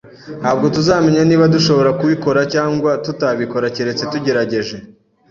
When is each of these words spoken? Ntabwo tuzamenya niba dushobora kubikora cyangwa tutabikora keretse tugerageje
Ntabwo 0.41 0.65
tuzamenya 0.75 1.21
niba 1.25 1.45
dushobora 1.55 1.91
kubikora 1.99 2.41
cyangwa 2.53 2.91
tutabikora 3.05 3.65
keretse 3.75 4.03
tugerageje 4.11 4.75